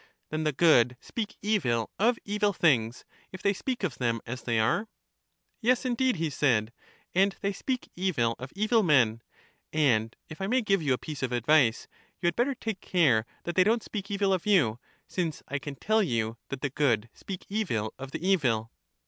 [0.31, 4.57] Then the good speak evil of evil things, if they speak of them as they
[4.59, 4.89] are?
[5.61, 6.73] Yes, indeed, he said;
[7.13, 9.21] and they speak evil of edl men.
[9.71, 11.87] And if I may give you a piece of advice,
[12.19, 15.75] you had better take care that they don't speak evil of you^ since I can
[15.75, 18.71] tell you that the good speak evil of the evil.